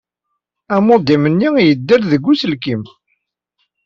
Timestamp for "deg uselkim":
2.13-2.81